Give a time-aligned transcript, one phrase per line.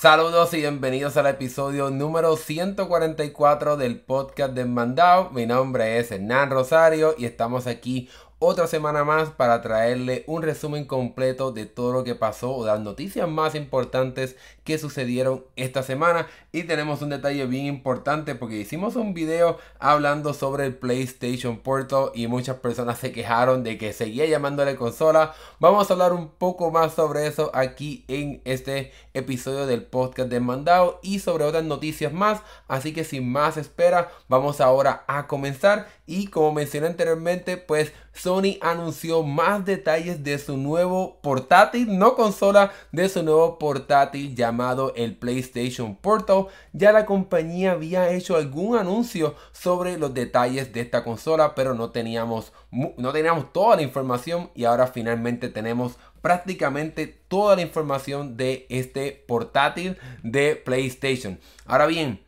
[0.00, 5.30] Saludos y bienvenidos al episodio número 144 del podcast de Mandao.
[5.30, 8.08] Mi nombre es Hernán Rosario y estamos aquí
[8.40, 12.78] otra semana más para traerle un resumen completo de todo lo que pasó o las
[12.80, 16.28] noticias más importantes que sucedieron esta semana.
[16.52, 22.10] Y tenemos un detalle bien importante porque hicimos un video hablando sobre el PlayStation Portal
[22.14, 25.34] y muchas personas se quejaron de que seguía llamándole consola.
[25.58, 30.38] Vamos a hablar un poco más sobre eso aquí en este episodio del podcast de
[30.38, 32.40] Mandao y sobre otras noticias más.
[32.68, 35.88] Así que sin más espera vamos ahora a comenzar.
[36.06, 42.72] Y como mencioné anteriormente pues Sony anunció más detalles de su nuevo portátil, no consola,
[42.92, 46.46] de su nuevo portátil llamado el PlayStation Portal.
[46.72, 51.90] Ya la compañía había hecho algún anuncio sobre los detalles de esta consola, pero no
[51.90, 58.66] teníamos, no teníamos toda la información y ahora finalmente tenemos prácticamente toda la información de
[58.68, 61.38] este portátil de PlayStation.
[61.66, 62.20] Ahora bien,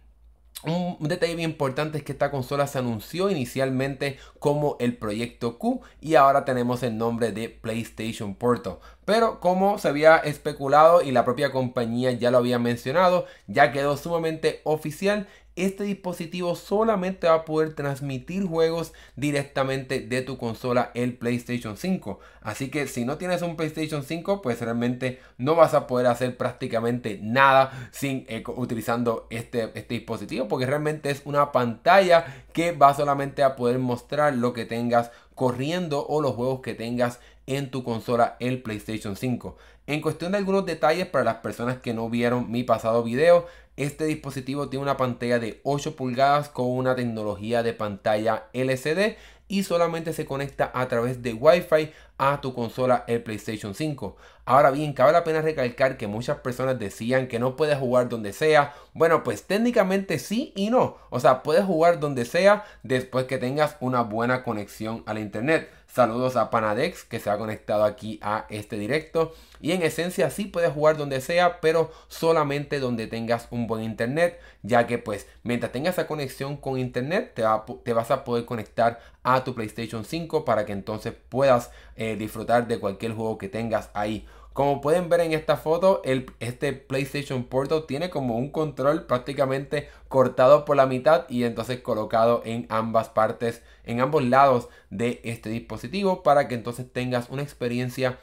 [0.65, 5.81] un, detalle bien importante es que esta consola se anunció inicialmente como el proyecto Q
[6.01, 8.79] y ahora tenemos el nombre de PlayStation Portal.
[9.05, 13.97] Pero como se había especulado y la propia compañía ya lo había mencionado, ya quedó
[13.97, 15.27] sumamente oficial
[15.65, 22.19] este dispositivo solamente va a poder transmitir juegos directamente de tu consola el PlayStation 5.
[22.41, 26.37] Así que si no tienes un PlayStation 5, pues realmente no vas a poder hacer
[26.37, 32.95] prácticamente nada sin eh, utilizando este, este dispositivo porque realmente es una pantalla que va
[32.95, 37.83] solamente a poder mostrar lo que tengas corriendo o los juegos que tengas en tu
[37.83, 39.57] consola el PlayStation 5.
[39.87, 43.47] En cuestión de algunos detalles para las personas que no vieron mi pasado video,
[43.85, 49.17] este dispositivo tiene una pantalla de 8 pulgadas con una tecnología de pantalla LCD
[49.49, 54.17] y solamente se conecta a través de Wi-Fi a tu consola el PlayStation 5.
[54.45, 58.33] Ahora bien, cabe la pena recalcar que muchas personas decían que no puedes jugar donde
[58.33, 58.75] sea.
[58.95, 60.99] Bueno, pues técnicamente sí y no.
[61.11, 65.69] O sea, puedes jugar donde sea después que tengas una buena conexión al internet.
[65.93, 69.35] Saludos a Panadex que se ha conectado aquí a este directo.
[69.61, 74.39] Y en esencia sí puedes jugar donde sea, pero solamente donde tengas un buen internet,
[74.63, 77.43] ya que pues mientras tengas esa conexión con internet te,
[77.83, 82.69] te vas a poder conectar a tu PlayStation 5 para que entonces puedas eh, disfrutar
[82.69, 84.27] de cualquier juego que tengas ahí.
[84.61, 89.89] Como pueden ver en esta foto, el, este PlayStation Portal tiene como un control prácticamente
[90.09, 95.49] cortado por la mitad y entonces colocado en ambas partes, en ambos lados de este
[95.49, 98.19] dispositivo para que entonces tengas una experiencia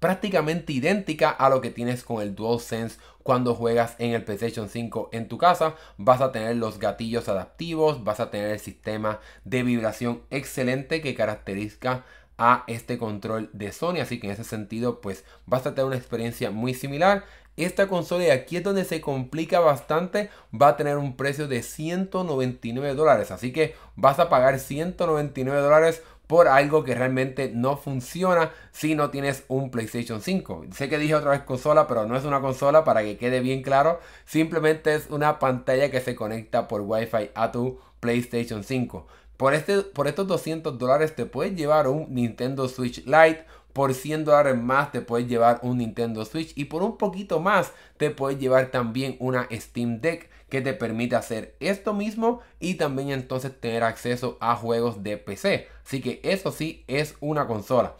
[0.00, 5.10] prácticamente idéntica a lo que tienes con el DualSense cuando juegas en el PlayStation 5
[5.12, 5.76] en tu casa.
[5.98, 11.14] Vas a tener los gatillos adaptivos, vas a tener el sistema de vibración excelente que
[11.14, 12.04] caracteriza
[12.38, 13.98] a este control de Sony.
[14.00, 17.24] Así que en ese sentido, pues vas a tener una experiencia muy similar.
[17.56, 20.30] Esta consola y aquí es donde se complica bastante.
[20.54, 23.32] Va a tener un precio de 199 dólares.
[23.32, 29.10] Así que vas a pagar 199 dólares por algo que realmente no funciona si no
[29.10, 30.66] tienes un PlayStation 5.
[30.72, 33.62] Sé que dije otra vez consola, pero no es una consola para que quede bien
[33.62, 33.98] claro.
[34.26, 39.06] Simplemente es una pantalla que se conecta por Wi-Fi a tu PlayStation 5.
[39.38, 43.46] Por, este, por estos 200 dólares te puedes llevar un Nintendo Switch Lite.
[43.72, 46.52] Por 100 dólares más te puedes llevar un Nintendo Switch.
[46.56, 51.14] Y por un poquito más te puedes llevar también una Steam Deck que te permite
[51.14, 55.68] hacer esto mismo y también entonces tener acceso a juegos de PC.
[55.86, 57.94] Así que eso sí es una consola.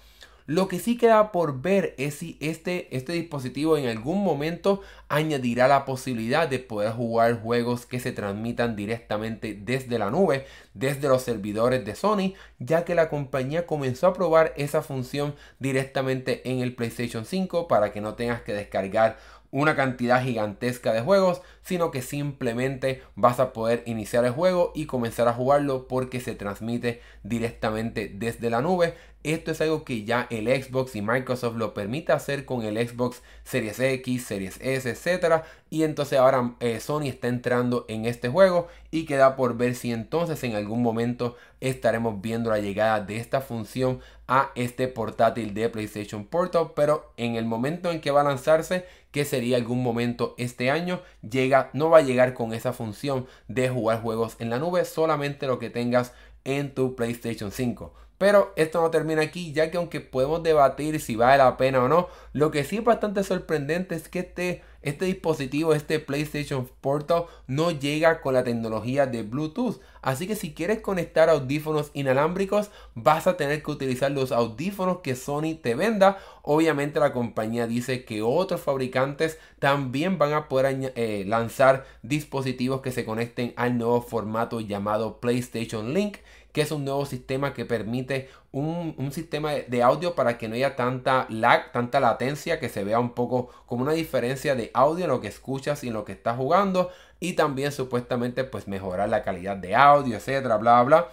[0.48, 5.68] Lo que sí queda por ver es si este, este dispositivo en algún momento añadirá
[5.68, 11.20] la posibilidad de poder jugar juegos que se transmitan directamente desde la nube, desde los
[11.20, 16.74] servidores de Sony, ya que la compañía comenzó a probar esa función directamente en el
[16.74, 19.18] PlayStation 5 para que no tengas que descargar
[19.50, 24.86] una cantidad gigantesca de juegos, sino que simplemente vas a poder iniciar el juego y
[24.86, 28.94] comenzar a jugarlo porque se transmite directamente desde la nube.
[29.24, 33.20] Esto es algo que ya el Xbox y Microsoft lo permite hacer con el Xbox
[33.42, 35.42] Series X, Series S, etc.
[35.70, 39.92] Y entonces ahora eh, Sony está entrando en este juego y queda por ver si
[39.92, 45.68] entonces en algún momento estaremos viendo la llegada de esta función a este portátil de
[45.68, 46.70] PlayStation Portal.
[46.76, 51.00] Pero en el momento en que va a lanzarse, que sería algún momento este año,
[51.28, 55.46] llega, no va a llegar con esa función de jugar juegos en la nube, solamente
[55.46, 56.12] lo que tengas
[56.44, 57.92] en tu PlayStation 5.
[58.18, 61.88] Pero esto no termina aquí, ya que aunque podemos debatir si vale la pena o
[61.88, 67.26] no, lo que sí es bastante sorprendente es que este, este dispositivo, este PlayStation Portal,
[67.46, 69.80] no llega con la tecnología de Bluetooth.
[70.02, 75.14] Así que si quieres conectar audífonos inalámbricos, vas a tener que utilizar los audífonos que
[75.14, 76.18] Sony te venda.
[76.42, 82.90] Obviamente la compañía dice que otros fabricantes también van a poder eh, lanzar dispositivos que
[82.90, 86.18] se conecten al nuevo formato llamado PlayStation Link
[86.58, 90.74] que es un nuevo sistema que permite un, sistema de audio para que no haya
[90.74, 95.10] tanta lag, tanta latencia, que se vea un poco como una diferencia de audio en
[95.12, 96.90] lo que escuchas y en lo que estás jugando.
[97.20, 101.08] Y también supuestamente pues mejorar la calidad de audio, etcétera, bla, bla, bla.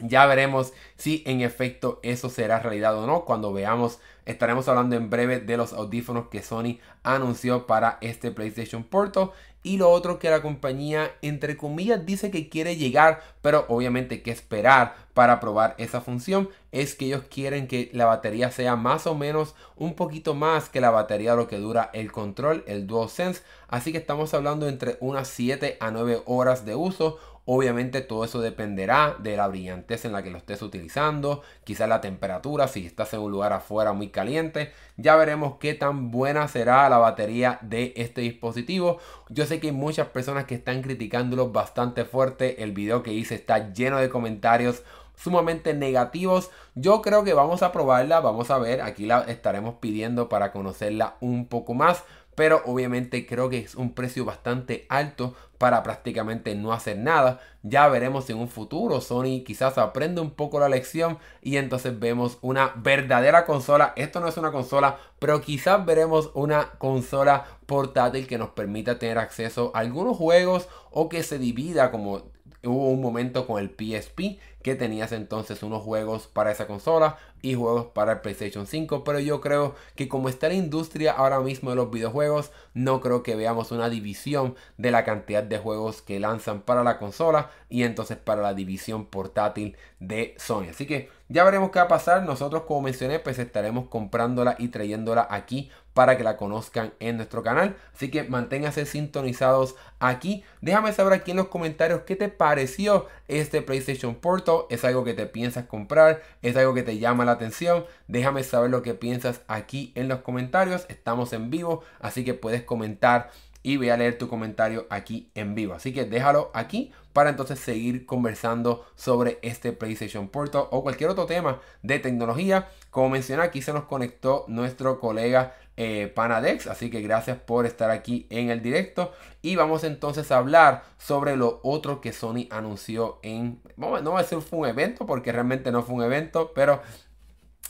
[0.00, 3.26] Ya veremos si en efecto eso será realidad o no.
[3.26, 8.82] Cuando veamos, estaremos hablando en breve de los audífonos que Sony anunció para este PlayStation
[8.82, 9.32] Portal.
[9.66, 14.30] Y lo otro que la compañía, entre comillas, dice que quiere llegar, pero obviamente que
[14.30, 19.14] esperar para probar esa función, es que ellos quieren que la batería sea más o
[19.14, 23.42] menos un poquito más que la batería de lo que dura el control, el DualSense.
[23.66, 28.40] Así que estamos hablando entre unas 7 a 9 horas de uso Obviamente todo eso
[28.40, 33.12] dependerá de la brillantez en la que lo estés utilizando, quizás la temperatura, si estás
[33.12, 34.72] en un lugar afuera muy caliente.
[34.96, 38.98] Ya veremos qué tan buena será la batería de este dispositivo.
[39.28, 42.62] Yo sé que hay muchas personas que están criticándolo bastante fuerte.
[42.62, 44.82] El video que hice está lleno de comentarios
[45.14, 46.50] sumamente negativos.
[46.74, 51.16] Yo creo que vamos a probarla, vamos a ver, aquí la estaremos pidiendo para conocerla
[51.20, 52.04] un poco más
[52.34, 55.34] pero obviamente creo que es un precio bastante alto
[55.64, 57.40] para prácticamente no hacer nada.
[57.62, 59.00] Ya veremos en un futuro.
[59.00, 63.94] Sony quizás aprende un poco la lección y entonces vemos una verdadera consola.
[63.96, 69.16] Esto no es una consola, pero quizás veremos una consola portátil que nos permita tener
[69.16, 72.24] acceso a algunos juegos o que se divida como
[72.62, 77.54] hubo un momento con el PSP que tenías entonces unos juegos para esa consola y
[77.54, 79.04] juegos para el PlayStation 5.
[79.04, 83.22] Pero yo creo que como está la industria ahora mismo de los videojuegos, no creo
[83.22, 87.82] que veamos una división de la cantidad de juegos que lanzan para la consola y
[87.82, 90.68] entonces para la división portátil de Sony.
[90.70, 92.22] Así que ya veremos qué va a pasar.
[92.22, 97.42] Nosotros, como mencioné, pues estaremos comprándola y trayéndola aquí para que la conozcan en nuestro
[97.42, 97.76] canal.
[97.94, 100.44] Así que manténganse sintonizados aquí.
[100.60, 104.64] Déjame saber aquí en los comentarios qué te pareció este PlayStation Portal.
[104.68, 106.22] ¿Es algo que te piensas comprar?
[106.42, 107.86] ¿Es algo que te llama la atención?
[108.08, 110.84] Déjame saber lo que piensas aquí en los comentarios.
[110.88, 113.30] Estamos en vivo, así que puedes comentar
[113.64, 115.72] y voy a leer tu comentario aquí en vivo.
[115.72, 121.24] Así que déjalo aquí para entonces seguir conversando sobre este PlayStation Portal o cualquier otro
[121.26, 122.68] tema de tecnología.
[122.90, 127.90] Como mencioné, aquí se nos conectó nuestro colega eh, Panadex, así que gracias por estar
[127.90, 129.12] aquí en el directo.
[129.42, 133.60] Y vamos entonces a hablar sobre lo otro que Sony anunció en...
[133.76, 136.80] no va a decir un evento porque realmente no fue un evento, pero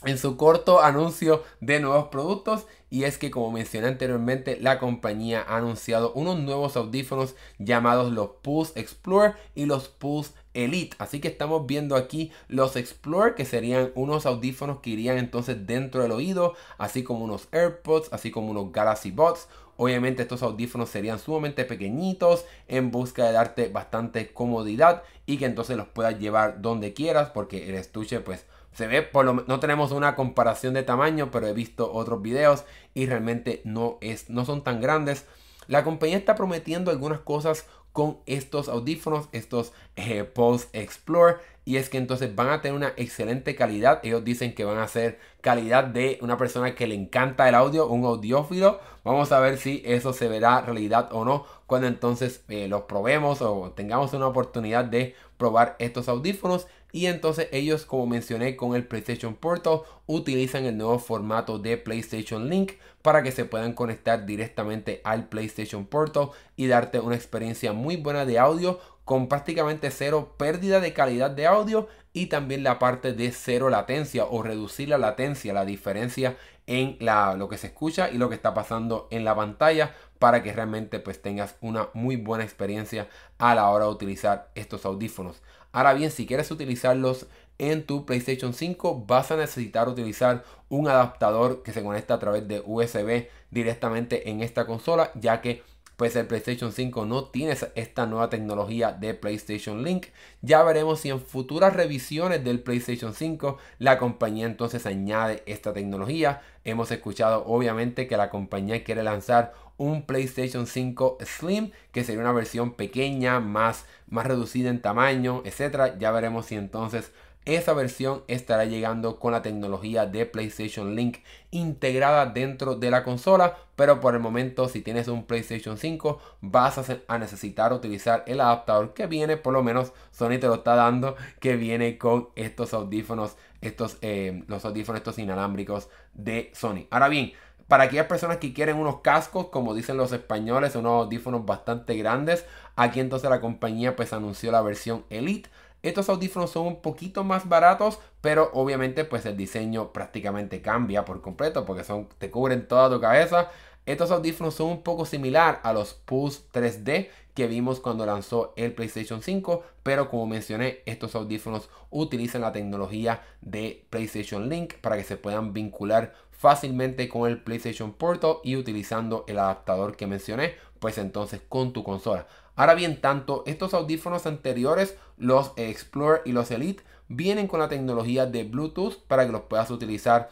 [0.03, 5.43] en su corto anuncio de nuevos productos y es que como mencioné anteriormente la compañía
[5.47, 11.27] ha anunciado unos nuevos audífonos llamados los Pulse Explorer y los Pulse Elite así que
[11.27, 16.55] estamos viendo aquí los Explorer que serían unos audífonos que irían entonces dentro del oído
[16.77, 19.47] así como unos AirPods así como unos Galaxy Buds
[19.77, 25.75] Obviamente estos audífonos serían sumamente pequeñitos en busca de darte bastante comodidad y que entonces
[25.75, 29.91] los puedas llevar donde quieras porque el estuche pues se ve, por lo, no tenemos
[29.91, 34.63] una comparación de tamaño, pero he visto otros videos y realmente no, es, no son
[34.63, 35.25] tan grandes.
[35.67, 37.65] La compañía está prometiendo algunas cosas
[37.95, 41.37] con estos audífonos, estos eh, Pulse Explore.
[41.63, 44.01] Y es que entonces van a tener una excelente calidad.
[44.03, 47.87] Ellos dicen que van a ser calidad de una persona que le encanta el audio,
[47.87, 48.81] un audiófilo.
[49.05, 53.41] Vamos a ver si eso se verá realidad o no cuando entonces eh, los probemos
[53.41, 56.67] o tengamos una oportunidad de probar estos audífonos.
[56.91, 62.49] Y entonces ellos, como mencioné con el PlayStation Portal, utilizan el nuevo formato de PlayStation
[62.49, 62.73] Link
[63.05, 68.25] para que se puedan conectar directamente al PlayStation Portal y darte una experiencia muy buena
[68.25, 73.31] de audio con prácticamente cero pérdida de calidad de audio y también la parte de
[73.31, 76.35] cero latencia o reducir la latencia, la diferencia
[76.65, 80.41] en la, lo que se escucha y lo que está pasando en la pantalla para
[80.41, 83.07] que realmente pues tengas una muy buena experiencia
[83.37, 85.43] a la hora de utilizar estos audífonos.
[85.73, 91.63] Ahora bien, si quieres utilizarlos en tu PlayStation 5 vas a necesitar utilizar un adaptador
[91.63, 95.63] que se conecta a través de USB directamente en esta consola ya que
[95.95, 100.07] pues el PlayStation 5 no tiene esta nueva tecnología de PlayStation Link.
[100.41, 106.41] Ya veremos si en futuras revisiones del PlayStation 5 la compañía entonces añade esta tecnología.
[106.65, 112.31] Hemos escuchado obviamente que la compañía quiere lanzar un PlayStation 5 Slim, que sería una
[112.31, 115.97] versión pequeña, más, más reducida en tamaño, etcétera.
[115.97, 117.11] Ya veremos si entonces
[117.45, 121.19] esa versión estará llegando con la tecnología de PlayStation Link
[121.51, 126.89] integrada dentro de la consola, pero por el momento si tienes un PlayStation 5 vas
[127.07, 131.15] a, necesitar utilizar el adaptador que viene, por lo menos Sony te lo está dando,
[131.39, 136.87] que viene con estos audífonos, estos, eh, los audífonos estos inalámbricos de Sony.
[136.89, 137.33] Ahora bien,
[137.67, 142.45] para aquellas personas que quieren unos cascos, como dicen los españoles, unos audífonos bastante grandes,
[142.75, 145.49] aquí entonces la compañía pues anunció la versión Elite.
[145.85, 151.21] Estos audífonos son un poquito más baratos, pero obviamente pues el diseño prácticamente cambia por
[151.21, 153.51] completo porque son, te cubren toda tu cabeza.
[153.85, 158.73] Estos audífonos son un poco similar a los Pulse 3D que vimos cuando lanzó el
[158.73, 165.03] PlayStation 5, pero como mencioné, estos audífonos utilizan la tecnología de PlayStation Link para que
[165.03, 170.97] se puedan vincular fácilmente con el PlayStation Portal y utilizando el adaptador que mencioné, pues
[170.97, 172.25] entonces con tu consola.
[172.55, 178.25] Ahora bien, tanto estos audífonos anteriores, los Explorer y los Elite, vienen con la tecnología
[178.25, 180.29] de Bluetooth para que los puedas utilizar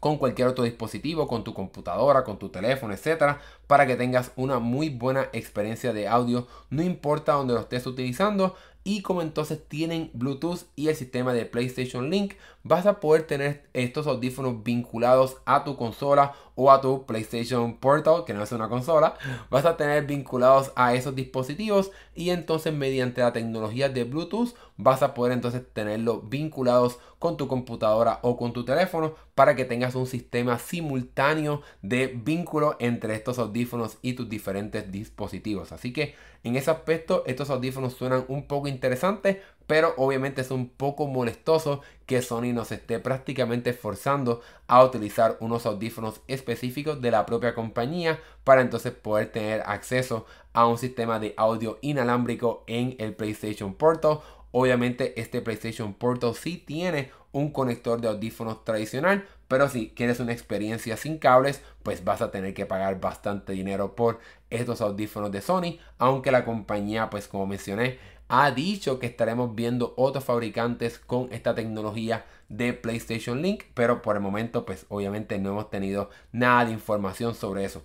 [0.00, 4.58] con cualquier otro dispositivo, con tu computadora, con tu teléfono, etcétera, para que tengas una
[4.58, 8.56] muy buena experiencia de audio, no importa dónde lo estés utilizando.
[8.88, 13.64] Y como entonces tienen Bluetooth y el sistema de PlayStation Link, vas a poder tener
[13.72, 18.68] estos audífonos vinculados a tu consola o a tu PlayStation Portal, que no es una
[18.68, 19.14] consola.
[19.50, 25.02] Vas a tener vinculados a esos dispositivos y entonces mediante la tecnología de Bluetooth vas
[25.02, 29.94] a poder entonces tenerlo vinculados con tu computadora o con tu teléfono para que tengas
[29.94, 35.72] un sistema simultáneo de vínculo entre estos audífonos y tus diferentes dispositivos.
[35.72, 36.14] Así que
[36.46, 41.80] en ese aspecto, estos audífonos suenan un poco interesantes, pero obviamente es un poco molestoso
[42.06, 48.20] que Sony nos esté prácticamente forzando a utilizar unos audífonos específicos de la propia compañía
[48.44, 54.20] para entonces poder tener acceso a un sistema de audio inalámbrico en el PlayStation Portal.
[54.52, 60.32] Obviamente este PlayStation Portal sí tiene un conector de audífonos tradicional, pero si quieres una
[60.32, 65.42] experiencia sin cables, pues vas a tener que pagar bastante dinero por estos audífonos de
[65.42, 71.30] Sony, aunque la compañía, pues como mencioné, ha dicho que estaremos viendo otros fabricantes con
[71.30, 76.64] esta tecnología de PlayStation Link, pero por el momento, pues obviamente no hemos tenido nada
[76.64, 77.84] de información sobre eso.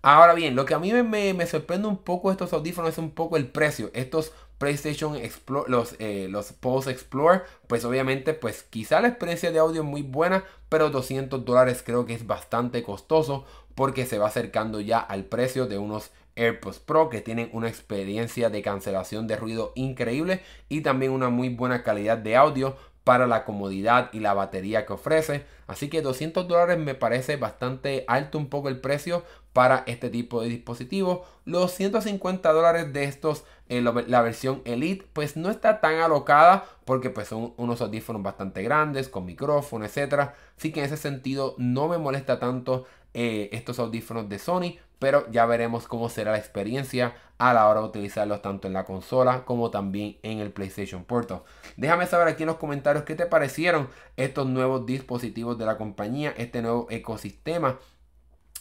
[0.00, 3.10] Ahora bien, lo que a mí me, me sorprende un poco estos audífonos es un
[3.10, 3.90] poco el precio.
[3.94, 9.58] Estos PlayStation Explore, los, eh, los Pulse Explorer, pues obviamente, pues quizá la experiencia de
[9.58, 14.28] audio es muy buena, pero 200 dólares creo que es bastante costoso porque se va
[14.28, 19.34] acercando ya al precio de unos AirPods Pro que tienen una experiencia de cancelación de
[19.34, 24.32] ruido increíble y también una muy buena calidad de audio para la comodidad y la
[24.32, 25.44] batería que ofrece.
[25.66, 30.40] Así que 200 dólares me parece bastante alto un poco el precio para este tipo
[30.40, 31.24] de dispositivo.
[31.44, 33.44] Los 150 dólares de estos,
[33.80, 39.08] la versión Elite, pues no está tan alocada porque pues son unos audífonos bastante grandes
[39.08, 40.34] con micrófono, etcétera.
[40.58, 45.30] Así que en ese sentido no me molesta tanto eh, estos audífonos de Sony, pero
[45.30, 49.44] ya veremos cómo será la experiencia a la hora de utilizarlos tanto en la consola
[49.44, 51.42] como también en el PlayStation Portal.
[51.76, 56.32] Déjame saber aquí en los comentarios qué te parecieron estos nuevos dispositivos de la compañía,
[56.36, 57.78] este nuevo ecosistema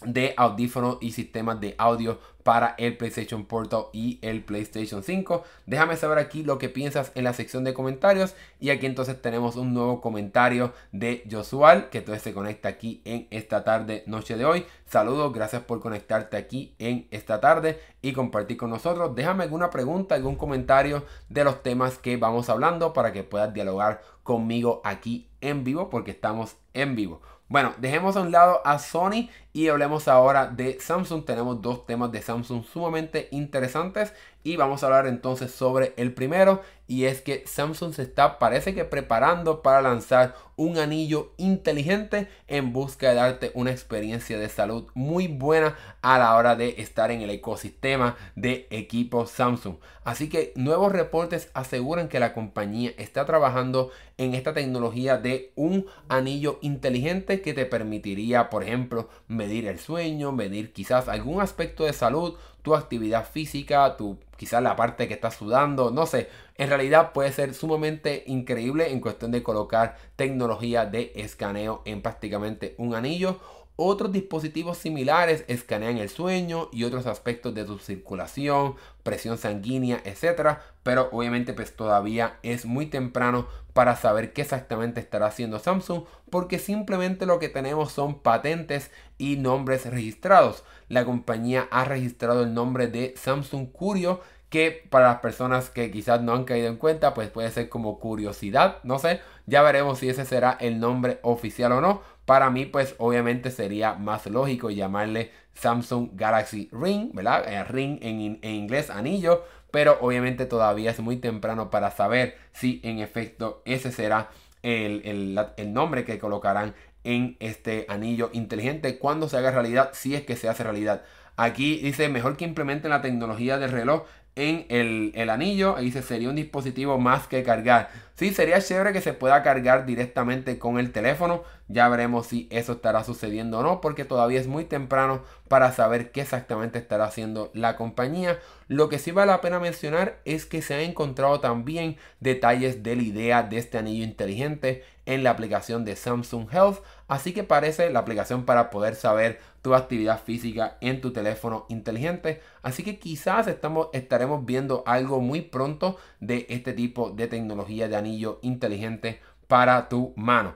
[0.05, 5.43] de audífonos y sistemas de audio para el PlayStation Portal y el PlayStation 5.
[5.65, 8.36] Déjame saber aquí lo que piensas en la sección de comentarios.
[8.60, 13.27] Y aquí entonces tenemos un nuevo comentario de Josual que entonces se conecta aquí en
[13.29, 14.65] esta tarde, noche de hoy.
[14.86, 19.15] Saludos, gracias por conectarte aquí en esta tarde y compartir con nosotros.
[19.15, 24.01] Déjame alguna pregunta, algún comentario de los temas que vamos hablando para que puedas dialogar
[24.24, 27.22] conmigo aquí en vivo porque estamos en vivo.
[27.51, 31.25] Bueno, dejemos a un lado a Sony y hablemos ahora de Samsung.
[31.25, 36.62] Tenemos dos temas de Samsung sumamente interesantes y vamos a hablar entonces sobre el primero
[36.88, 42.74] y es que Samsung se está parece que preparando para lanzar un anillo inteligente en
[42.74, 47.22] busca de darte una experiencia de salud muy buena a la hora de estar en
[47.22, 49.77] el ecosistema de equipos Samsung.
[50.03, 55.86] Así que nuevos reportes aseguran que la compañía está trabajando en esta tecnología de un
[56.10, 59.10] anillo inteligente que te permitiría, por ejemplo,
[59.42, 64.76] medir el sueño, medir quizás algún aspecto de salud, tu actividad física, tu quizás la
[64.76, 66.30] parte que estás sudando, no sé.
[66.58, 72.76] En realidad puede ser sumamente increíble en cuestión de colocar tecnología de escaneo en prácticamente
[72.78, 73.40] un anillo
[73.75, 80.60] otros dispositivos similares escanean el sueño y otros aspectos de tu circulación, presión sanguínea, etc.
[80.84, 86.60] Pero obviamente pues todavía es muy temprano para saber qué exactamente estará haciendo Samsung porque
[86.60, 90.63] simplemente lo que tenemos son patentes y nombres registrados.
[90.90, 96.22] La compañía ha registrado el nombre de Samsung Curio que para las personas que quizás
[96.22, 100.10] no han caído en cuenta, pues puede ser como curiosidad, no sé, ya veremos si
[100.10, 102.01] ese será el nombre oficial o no.
[102.32, 107.44] Para mí, pues obviamente sería más lógico llamarle Samsung Galaxy Ring, ¿verdad?
[107.46, 112.80] Eh, ring en, en inglés, anillo, pero obviamente todavía es muy temprano para saber si
[112.86, 114.30] en efecto ese será
[114.64, 116.74] el, nombre que colocarán
[117.04, 121.02] en este anillo inteligente cuando se haga realidad, si es que se hace realidad.
[121.36, 124.04] Aquí dice mejor que implementen la tecnología del reloj
[124.36, 125.76] en el, el, anillo.
[125.76, 127.90] Ahí dice sería un dispositivo más que cargar.
[128.16, 131.44] Sí, sería chévere que se pueda cargar directamente con el teléfono.
[131.68, 136.12] Ya veremos si eso estará sucediendo o no, porque todavía es muy temprano para saber
[136.12, 138.40] qué exactamente estará haciendo la compañía.
[138.68, 142.96] Lo que sí vale la pena mencionar es que se han encontrado también detalles de
[142.96, 146.80] la idea de este anillo inteligente en la aplicación de Samsung Health.
[147.08, 152.41] Así que parece la aplicación para poder saber tu actividad física en tu teléfono inteligente.
[152.62, 157.96] Así que quizás estamos, estaremos viendo algo muy pronto de este tipo de tecnología de
[157.96, 160.56] anillo inteligente para tu mano.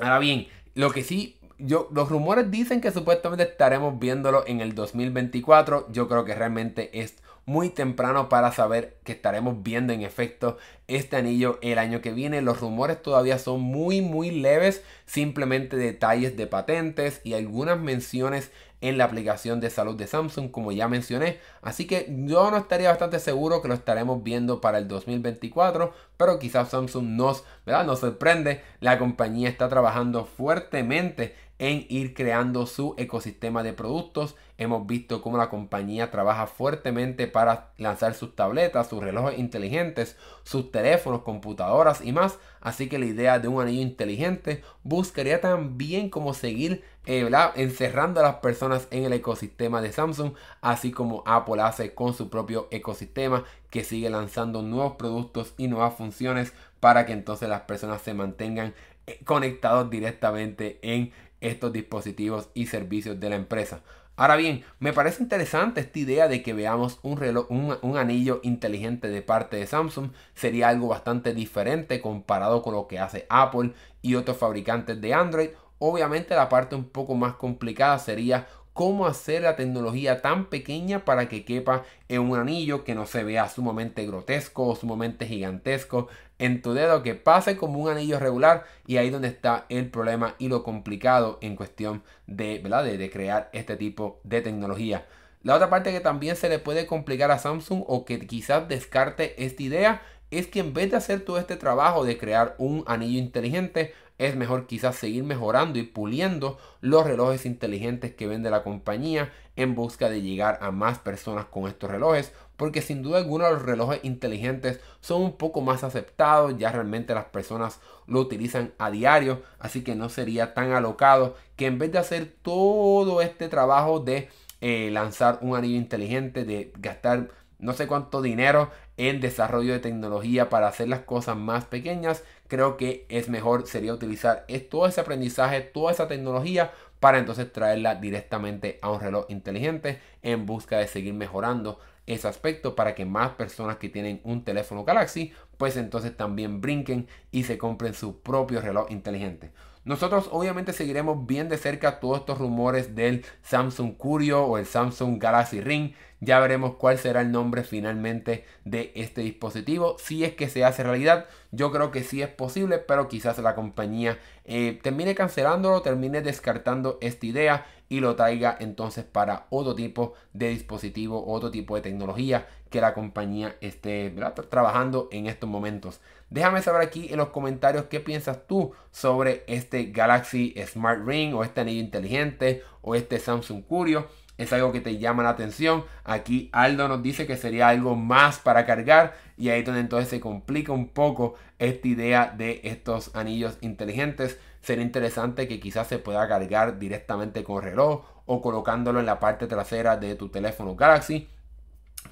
[0.00, 4.74] Ahora bien, lo que sí, yo, los rumores dicen que supuestamente estaremos viéndolo en el
[4.74, 5.88] 2024.
[5.90, 7.16] Yo creo que realmente es
[7.48, 12.42] muy temprano para saber que estaremos viendo en efecto este anillo el año que viene.
[12.42, 18.50] Los rumores todavía son muy muy leves, simplemente detalles de patentes y algunas menciones
[18.82, 21.38] en la aplicación de salud de Samsung, como ya mencioné.
[21.62, 26.38] Así que yo no estaría bastante seguro que lo estaremos viendo para el 2024, pero
[26.38, 27.86] quizás Samsung nos, ¿verdad?
[27.86, 28.60] nos sorprende.
[28.80, 34.36] La compañía está trabajando fuertemente en ir creando su ecosistema de productos.
[34.58, 40.70] Hemos visto cómo la compañía trabaja fuertemente para lanzar sus tabletas, sus relojes inteligentes, sus
[40.70, 42.38] teléfonos, computadoras y más.
[42.60, 48.24] Así que la idea de un anillo inteligente buscaría también como seguir eh, encerrando a
[48.24, 53.44] las personas en el ecosistema de Samsung, así como Apple hace con su propio ecosistema
[53.70, 58.74] que sigue lanzando nuevos productos y nuevas funciones para que entonces las personas se mantengan
[59.06, 63.82] eh, conectados directamente en estos dispositivos y servicios de la empresa.
[64.18, 69.08] Ahora bien, me parece interesante esta idea de que veamos un reloj, un, anillo inteligente
[69.08, 70.10] de parte de Samsung.
[70.34, 75.50] Sería algo bastante diferente comparado con lo que hace Apple y otros fabricantes de Android.
[75.78, 81.28] Obviamente la parte un poco más complicada sería cómo hacer la tecnología tan pequeña para
[81.28, 86.06] que quepa en un anillo que no se vea sumamente grotesco o sumamente gigantesco
[86.38, 90.36] en tu dedo, que pase como un anillo regular y ahí donde está el problema
[90.38, 92.84] y lo complicado en cuestión de, ¿verdad?
[92.84, 95.06] de, crear este tipo de tecnología.
[95.42, 99.44] La otra parte que también se le puede complicar a Samsung o que quizás descarte
[99.44, 103.18] esta idea es que en vez de hacer todo este trabajo de crear un anillo
[103.18, 109.32] inteligente, es mejor quizás seguir mejorando y puliendo los relojes inteligentes que vende la compañía
[109.54, 113.62] en busca de llegar a más personas con estos relojes porque sin duda alguna los
[113.62, 119.42] relojes inteligentes son un poco más aceptados, ya realmente las personas lo utilizan a diario,
[119.60, 124.28] así que no sería tan alocado que en vez de hacer todo este trabajo de
[124.60, 127.28] eh, lanzar un anillo inteligente, de gastar
[127.60, 132.76] no sé cuánto dinero en desarrollo de tecnología para hacer las cosas más pequeñas, creo
[132.76, 138.78] que es mejor sería utilizar todo ese aprendizaje, toda esa tecnología para entonces traerla directamente
[138.82, 143.76] a un reloj inteligente en busca de seguir mejorando ese aspecto para que más personas
[143.76, 148.90] que tienen un teléfono Galaxy pues entonces también brinquen y se compren su propio reloj
[148.90, 149.52] inteligente.
[149.84, 155.18] Nosotros obviamente seguiremos bien de cerca todos estos rumores del Samsung Curio o el Samsung
[155.18, 155.94] Galaxy Ring.
[156.20, 159.96] Ya veremos cuál será el nombre finalmente de este dispositivo.
[159.98, 163.54] Si es que se hace realidad, yo creo que sí es posible, pero quizás la
[163.54, 170.14] compañía eh, termine cancelándolo, termine descartando esta idea y lo traiga entonces para otro tipo
[170.32, 174.14] de dispositivo, otro tipo de tecnología que la compañía esté
[174.50, 176.00] trabajando en estos momentos.
[176.30, 181.44] Déjame saber aquí en los comentarios qué piensas tú sobre este Galaxy Smart Ring o
[181.44, 184.08] este anillo inteligente o este Samsung Curio.
[184.38, 185.84] Es algo que te llama la atención.
[186.04, 190.20] Aquí Aldo nos dice que sería algo más para cargar y ahí donde entonces se
[190.20, 194.38] complica un poco esta idea de estos anillos inteligentes.
[194.62, 199.46] Sería interesante que quizás se pueda cargar directamente con reloj o colocándolo en la parte
[199.48, 201.28] trasera de tu teléfono Galaxy.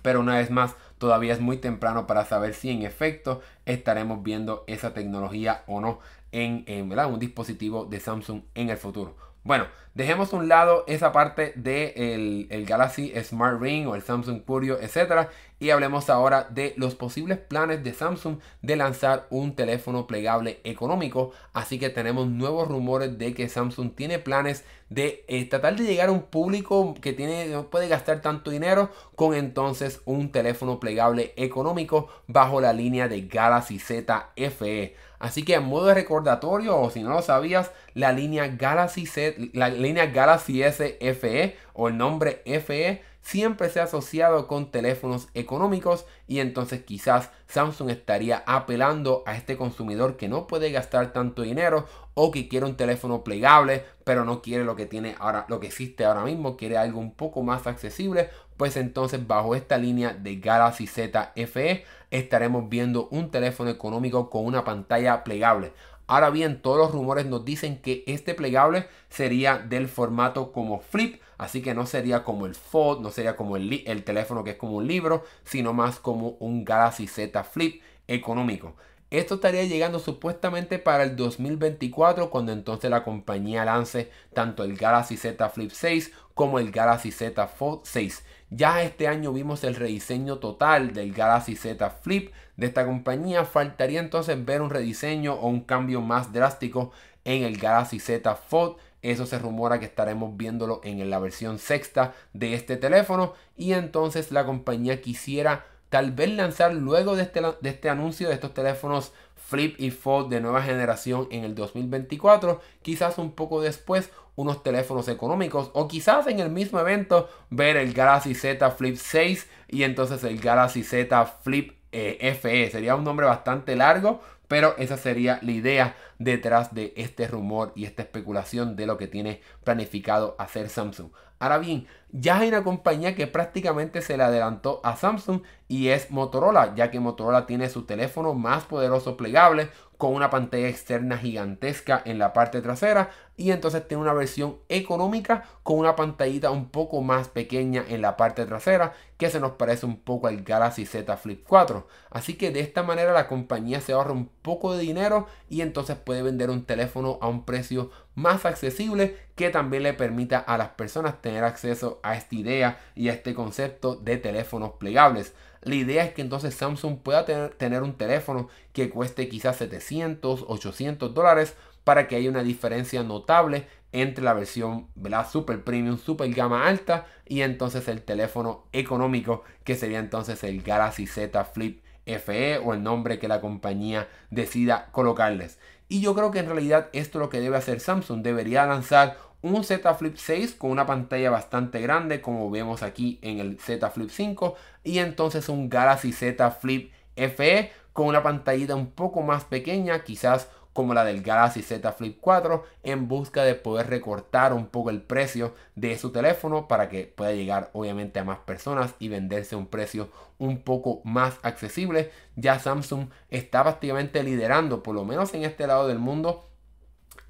[0.03, 4.65] Pero una vez más, todavía es muy temprano para saber si en efecto estaremos viendo
[4.67, 6.01] esa tecnología o no
[6.33, 9.26] en, un dispositivo de Samsung en el futuro.
[9.47, 14.03] Bueno, dejemos a un lado esa parte del de el Galaxy Smart Ring o el
[14.03, 15.29] Samsung Curio, etcétera,
[15.61, 21.31] y hablemos ahora de los posibles planes de Samsung de lanzar un teléfono plegable económico.
[21.53, 26.09] Así que tenemos nuevos rumores de que Samsung tiene planes de eh, tratar de llegar
[26.09, 31.35] a un público que tiene, no puede gastar tanto dinero con entonces un teléfono plegable
[31.37, 34.97] económico bajo la línea de Galaxy Z FE.
[35.19, 39.37] Así que en modo de recordatorio, o si no lo sabías, la línea Galaxy Z,
[39.53, 45.27] la línea Galaxy S FE o el nombre FE siempre se ha asociado con teléfonos
[45.35, 51.43] económicos y entonces quizás Samsung estaría apelando a este consumidor que no puede gastar tanto
[51.43, 55.59] dinero o que quiere un teléfono plegable pero no quiere lo que tiene ahora lo
[55.59, 60.15] que existe ahora mismo quiere algo un poco más accesible pues entonces bajo esta línea
[60.15, 65.73] de Galaxy Z FE estaremos viendo un teléfono económico con una pantalla plegable
[66.09, 71.21] Ahora bien, todos los rumores nos dicen que este plegable sería del formato como flip,
[71.37, 74.57] así que no sería como el Fold, no sería como el, el teléfono que es
[74.57, 78.77] como un libro, sino más como un Galaxy Z Flip económico.
[79.11, 85.17] Esto estaría llegando supuestamente para el 2024 cuando entonces la compañía lance tanto el Galaxy
[85.17, 88.25] Z Flip 6 como el Galaxy Z Fold 6.
[88.51, 93.45] Ya este año vimos el rediseño total del Galaxy Z Flip de esta compañía.
[93.45, 96.93] Faltaría entonces ver un rediseño o un cambio más drástico
[97.25, 98.77] en el Galaxy Z Fold.
[99.03, 103.35] Eso se rumora que estaremos viéndolo en la versión sexta de este teléfono.
[103.57, 108.55] Y entonces la compañía quisiera tal vez lanzar luego de este, este anuncio de estos
[108.55, 114.63] teléfonos Flip y Fold de nueva generación en el 2024, quizás un poco después unos
[114.63, 119.83] teléfonos económicos o quizás en el mismo evento ver el Galaxy Z Flip 6 y
[119.83, 122.71] entonces el Galaxy Z Flip eh, FE.
[122.71, 127.85] Sería un nombre bastante largo, pero esa sería la idea detrás de este rumor y
[127.85, 131.11] esta especulación de lo que tiene planificado hacer Samsung.
[131.39, 136.11] Ahora bien, ya hay una compañía que prácticamente se le adelantó a Samsung y es
[136.11, 139.69] Motorola, ya que Motorola tiene su teléfono más poderoso plegable
[139.99, 145.45] con una pantalla externa gigantesca en la parte trasera y entonces tiene una versión económica
[145.63, 149.87] con una pantallita un poco más pequeña en la parte trasera que se nos parece
[149.87, 151.87] un poco al Galaxy Z Flip 4.
[152.11, 155.97] Así que de esta manera la compañía se ahorra un poco de dinero y entonces
[155.97, 160.71] puede vender un teléfono a un precio más accesible que también le permita a las
[160.71, 165.35] personas tener acceso a esta idea y a este concepto de teléfonos plegables.
[165.67, 171.13] La idea es que entonces Samsung pueda tener, un teléfono que cueste quizás 700, 800
[171.13, 176.69] dólares para que haya una diferencia notable entre la versión la super premium, super gama
[176.69, 182.73] alta y entonces el teléfono económico que sería entonces el Galaxy Z Flip FE o
[182.73, 185.59] el nombre que la compañía decida colocarles.
[185.89, 188.23] Y yo creo que en realidad esto es lo que debe hacer Samsung.
[188.23, 193.39] Debería lanzar un Z Flip 6 con una pantalla bastante grande como vemos aquí en
[193.39, 198.91] el Z Flip 5 y entonces un Galaxy Z Flip FE con una pantallita un
[198.91, 203.89] poco más pequeña quizás como la del Galaxy Z Flip 4 en busca de poder
[203.89, 208.41] recortar un poco el precio de su teléfono para que pueda llegar obviamente a más
[208.41, 212.13] personas y venderse a un precio un poco más accesible.
[212.37, 216.46] Ya Samsung está prácticamente liderando, por lo menos en este lado del mundo,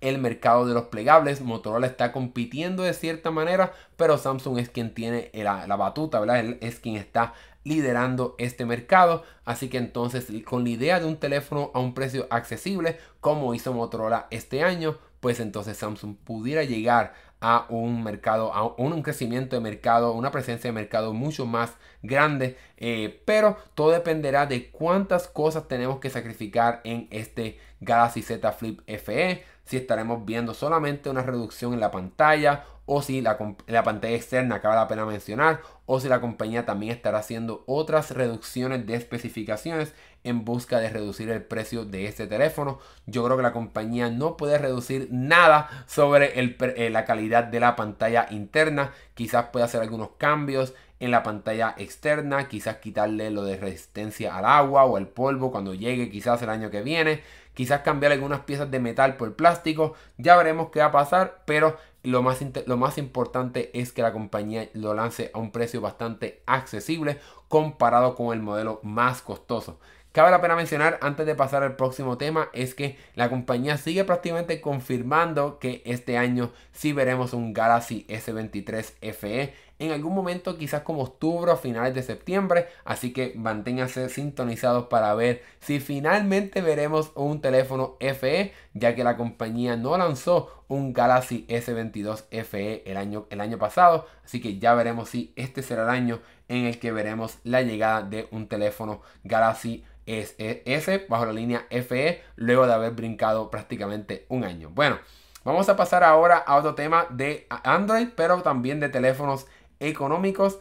[0.01, 1.41] el mercado de los plegables.
[1.41, 6.57] Motorola está compitiendo de cierta manera, pero Samsung es quien tiene la, la batuta, ¿verdad?
[6.61, 9.25] Es quien está liderando este mercado.
[9.45, 13.73] Así que entonces con la idea de un teléfono a un precio accesible, como hizo
[13.73, 19.61] Motorola este año, pues entonces Samsung pudiera llegar a un mercado, a un, crecimiento de
[19.61, 22.57] mercado, una presencia de mercado mucho más grande.
[22.77, 28.81] Eh, pero todo dependerá de cuántas cosas tenemos que sacrificar en este Galaxy Z Flip
[28.87, 29.45] FE.
[29.67, 34.57] Si estaremos viendo solamente una reducción en la pantalla o si la, la pantalla externa
[34.57, 39.93] acaba la pena mencionar o si la compañía también estará haciendo otras reducciones de especificaciones
[40.23, 42.79] en busca de reducir el precio de este teléfono.
[43.07, 47.61] Yo creo que la compañía no puede reducir nada sobre el, eh, la calidad de
[47.61, 48.93] la pantalla interna.
[49.15, 54.47] Quizás pueda hacer algunos cambios en la pantalla externa, quizás quitarle lo de resistencia al
[54.47, 57.21] agua o al polvo cuando llegue quizás el año que viene,
[57.57, 61.79] quizás cambiar algunas piezas de metal por plástico, ya veremos qué va a pasar, pero
[62.03, 66.43] lo más, lo más importante es que la compañía lo lance a un precio bastante
[66.45, 69.81] accesible comparado con el modelo más costoso.
[70.13, 74.05] Cabe la pena mencionar antes de pasar al próximo tema es que la compañía sigue
[74.05, 80.83] prácticamente confirmando que este año sí veremos un Galaxy S23 FE en algún momento quizás
[80.83, 87.13] como octubre o finales de septiembre, así que manténganse sintonizados para ver si finalmente veremos
[87.15, 93.27] un teléfono FE, ya que la compañía no lanzó un Galaxy S22 FE el año,
[93.31, 96.93] el año pasado, así que ya veremos si este será el año en el que
[96.93, 102.93] veremos la llegada de un teléfono Galaxy S bajo la línea FE luego de haber
[102.93, 104.71] brincado prácticamente un año.
[104.71, 104.99] Bueno,
[105.45, 109.47] vamos a pasar ahora a otro tema de Android, pero también de teléfonos
[109.81, 110.59] económicos.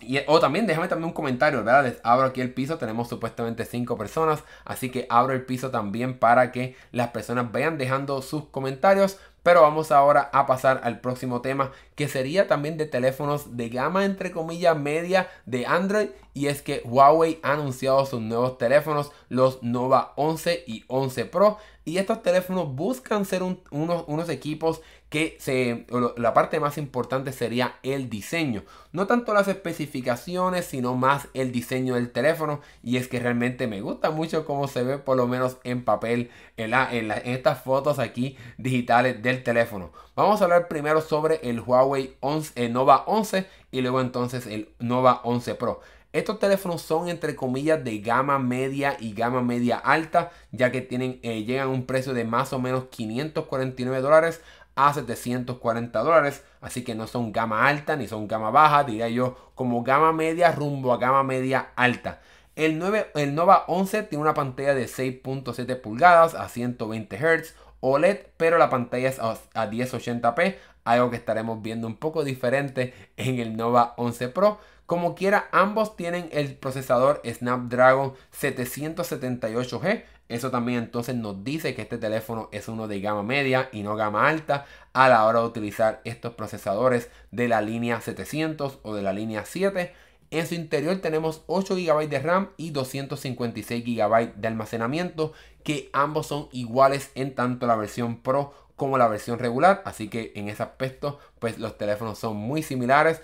[0.00, 1.94] Y, o también déjame también un comentario, ¿verdad?
[2.04, 6.52] abro aquí el piso, tenemos supuestamente 5 personas, así que abro el piso también para
[6.52, 9.18] que las personas vayan dejando sus comentarios.
[9.42, 14.04] Pero vamos ahora a pasar al próximo tema que sería también de teléfonos de gama
[14.04, 19.62] entre comillas media de Android y es que Huawei ha anunciado sus nuevos teléfonos, los
[19.62, 25.86] Nova 11 y 11 Pro y estos teléfonos buscan ser unos, unos equipos que se,
[26.16, 28.62] la parte más importante sería el diseño.
[28.92, 32.60] No tanto las especificaciones, sino más el diseño del teléfono.
[32.84, 36.30] Y es que realmente me gusta mucho cómo se ve, por lo menos en papel,
[36.56, 39.90] en, en, estas fotos aquí digitales del teléfono.
[40.14, 45.22] Vamos a hablar primero sobre el Huawei 11, Nova 11 y luego entonces el Nova
[45.24, 45.80] 11 Pro.
[46.12, 51.20] Estos teléfonos son entre comillas de gama media y gama media alta, ya que tienen,
[51.22, 54.40] eh, llegan a un precio de más o menos 549 dólares
[54.88, 56.44] a 740 dólares.
[56.60, 60.52] Así que no son gama alta ni son gama baja, diría yo como gama media
[60.52, 62.20] rumbo a gama media alta.
[62.56, 68.18] El, 9, el Nova 11 tiene una pantalla de 6.7 pulgadas a 120 Hz OLED,
[68.36, 73.56] pero la pantalla es a, 1080p, algo que estaremos viendo un poco diferente en el
[73.56, 74.58] Nova 11 Pro.
[74.90, 81.96] Como quiera, ambos tienen el procesador Snapdragon 778G, eso también entonces nos dice que este
[81.96, 86.00] teléfono es uno de gama media y no gama alta a la hora de utilizar
[86.02, 89.94] estos procesadores de la línea 700 o de la línea 7.
[90.32, 96.26] En su interior tenemos 8 GB de RAM y 256 GB de almacenamiento que ambos
[96.26, 99.82] son iguales en tanto la versión Pro como la versión regular.
[99.84, 103.20] Así que en ese aspecto pues los teléfonos son muy similares.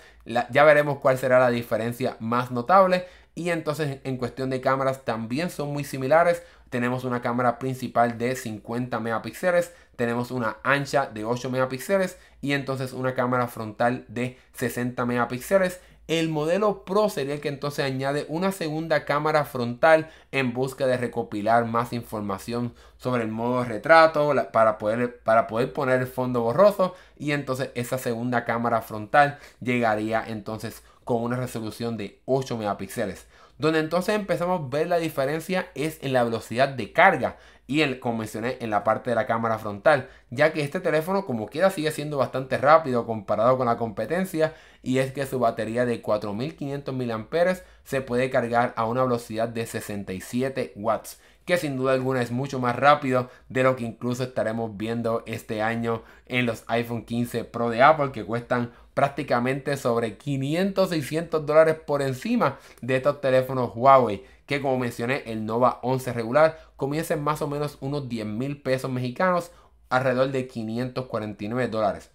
[0.51, 3.07] ya veremos cuál será la diferencia más notable.
[3.33, 8.35] Y entonces en cuestión de cámaras también son muy similares tenemos una cámara principal de
[8.35, 15.05] 50 megapíxeles, tenemos una ancha de 8 megapíxeles y entonces una cámara frontal de 60
[15.05, 15.79] megapíxeles.
[16.07, 20.95] El modelo Pro sería el que entonces añade una segunda cámara frontal en busca de
[20.95, 26.95] recopilar más información sobre el modo retrato para poder, para poder poner el fondo borroso
[27.17, 33.27] y entonces esa segunda cámara frontal llegaría entonces con una resolución de 8 megapíxeles.
[33.57, 37.99] Donde entonces empezamos a ver la diferencia es en la velocidad de carga y el,
[37.99, 41.69] como mencioné en la parte de la cámara frontal, ya que este teléfono como quiera
[41.69, 46.95] sigue siendo bastante rápido comparado con la competencia y es que su batería de 4500
[46.95, 52.29] mAh se puede cargar a una velocidad de 67 watts que sin duda alguna es
[52.29, 57.45] mucho más rápido de lo que incluso estaremos viendo este año en los iPhone 15
[57.45, 63.71] Pro de Apple que cuestan prácticamente sobre 500, 600 dólares por encima de estos teléfonos
[63.75, 64.25] Huawei.
[64.47, 68.59] Que como mencioné, el Nova 11 regular comienza en más o menos unos 10 mil
[68.61, 69.51] pesos mexicanos,
[69.89, 72.09] alrededor de 549 dólares.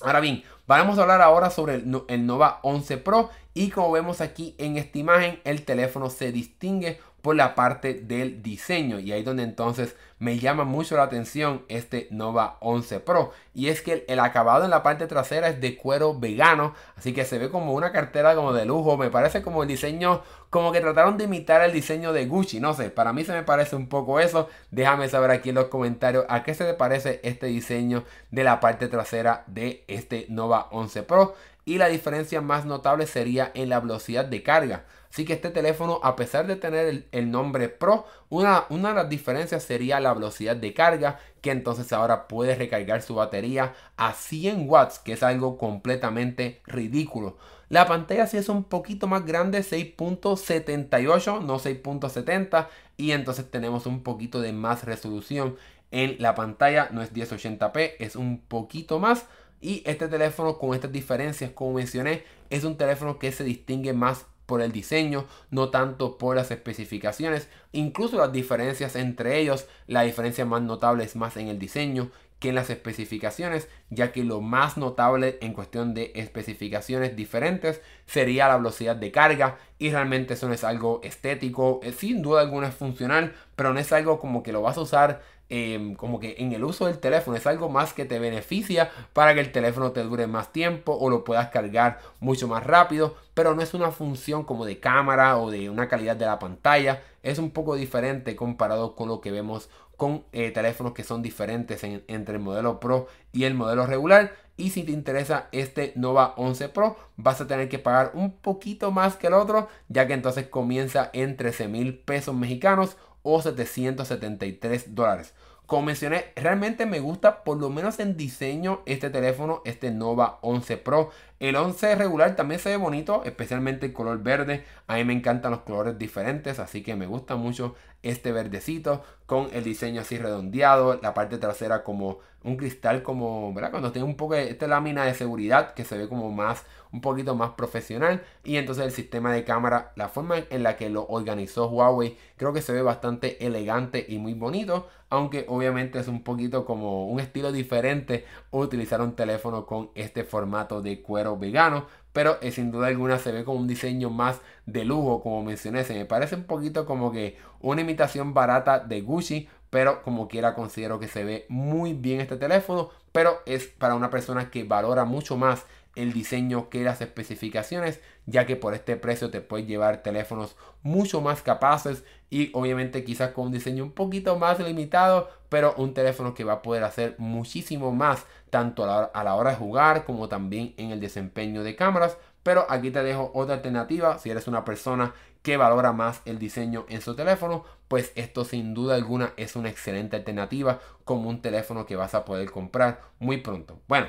[0.00, 4.54] Ahora bien, vamos a hablar ahora sobre el, Nova 11 Pro y como vemos aquí
[4.58, 8.98] en esta imagen, el teléfono se distingue por la parte del diseño.
[9.00, 13.32] Y ahí donde entonces me llama mucho la atención este Nova 11 Pro.
[13.52, 16.72] Y es que el, acabado en la parte trasera es de cuero vegano.
[16.96, 18.96] Así que se ve como una cartera como de lujo.
[18.96, 22.60] Me parece como el diseño como que trataron de imitar el diseño de Gucci.
[22.60, 24.48] No sé para mí se me parece un poco eso.
[24.70, 28.58] Déjame saber aquí en los comentarios a qué se te parece este diseño de la
[28.58, 31.34] parte trasera de este Nova 11 Pro.
[31.66, 34.86] Y la diferencia más notable sería en la velocidad de carga.
[35.10, 39.08] Así que este teléfono, a pesar de tener el, nombre Pro, una, una, de las
[39.08, 44.68] diferencias sería la velocidad de carga, que entonces ahora puede recargar su batería a 100
[44.68, 47.38] watts, que es algo completamente ridículo.
[47.68, 54.02] La pantalla sí es un poquito más grande, 6.78, no 6.70, y entonces tenemos un
[54.02, 55.56] poquito de más resolución
[55.90, 59.26] en la pantalla, no es 1080p, es un poquito más,
[59.60, 64.26] y este teléfono con estas diferencias, como mencioné, es un teléfono que se distingue más
[64.48, 67.50] por el diseño, no tanto por las especificaciones.
[67.72, 72.48] Incluso las diferencias entre ellos, la diferencia más notable es más en el diseño que
[72.48, 78.56] en las especificaciones, ya que lo más notable en cuestión de especificaciones diferentes sería la
[78.56, 83.34] velocidad de carga y realmente eso no es algo estético, sin duda alguna es funcional,
[83.54, 86.64] pero no es algo como que lo vas a usar em, como que en el
[86.64, 87.36] uso del teléfono.
[87.36, 91.10] Es algo más que te beneficia para que el teléfono te dure más tiempo o
[91.10, 93.16] lo puedas cargar mucho más rápido.
[93.34, 97.02] Pero no es una función como de cámara o de una calidad de la pantalla.
[97.22, 101.82] Es un poco diferente comparado con lo que vemos con eh, teléfonos que son diferentes
[101.82, 104.32] entre el modelo Pro y el modelo regular.
[104.56, 108.92] Y si te interesa este Nova 11 Pro, vas a tener que pagar un poquito
[108.92, 114.94] más que el otro, ya que entonces comienza en 13 mil pesos mexicanos o 773
[114.94, 115.34] dólares.
[115.66, 120.78] Como mencioné, realmente me gusta, por lo menos en diseño, este teléfono, este Nova 11
[120.78, 121.10] Pro.
[121.40, 124.64] El 11 regular también se ve bonito, especialmente el color verde.
[124.88, 129.48] A mí me encantan los colores diferentes, así que me gusta mucho este verdecito con
[129.52, 133.70] el diseño así redondeado, la parte trasera como un cristal como, ¿verdad?
[133.70, 137.00] Cuando tiene un poco de esta lámina de seguridad que se ve como más, un
[137.00, 138.22] poquito más profesional.
[138.44, 142.52] Y entonces el sistema de cámara, la forma en la que lo organizó Huawei, creo
[142.52, 144.88] que se ve bastante elegante y muy bonito.
[145.10, 150.80] Aunque obviamente es un poquito como un estilo diferente utilizar un teléfono con este formato
[150.80, 151.86] de cuero vegano
[152.18, 155.84] pero eh, sin duda alguna se ve como un diseño más de lujo, como mencioné.
[155.84, 160.54] Se me parece un poquito como que una imitación barata de Gucci, pero como quiera
[160.54, 165.04] considero que se ve muy bien este teléfono, pero es para una persona que valora
[165.04, 165.64] mucho más
[165.94, 171.20] el diseño que las especificaciones, ya que por este precio te puedes llevar teléfonos mucho
[171.20, 176.34] más capaces y obviamente quizás con un diseño un poquito más limitado, pero un teléfono
[176.34, 180.74] que va a poder hacer muchísimo más, tanto a la, hora, de jugar como también
[180.76, 182.18] en el desempeño de cámaras.
[182.42, 186.86] Pero aquí te dejo otra alternativa, si eres una persona que valora más el diseño
[186.88, 191.86] en su teléfono, pues esto sin duda alguna es una excelente alternativa como un teléfono
[191.86, 193.80] que vas a poder comprar muy pronto.
[193.88, 194.08] Bueno,